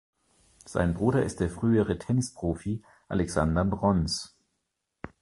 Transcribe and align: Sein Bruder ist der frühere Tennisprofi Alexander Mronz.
Sein 0.65 0.95
Bruder 0.95 1.21
ist 1.21 1.41
der 1.41 1.49
frühere 1.51 1.99
Tennisprofi 1.99 2.81
Alexander 3.07 3.63
Mronz. 3.63 4.35